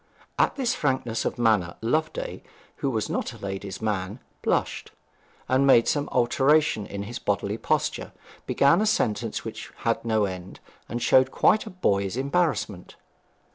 [0.39, 2.41] At this frankness of manner Loveday
[2.77, 4.89] who was not a ladies' man blushed,
[5.47, 8.11] and made some alteration in his bodily posture,
[8.47, 10.59] began a sentence which had no end,
[10.89, 12.95] and showed quite a boy's embarrassment.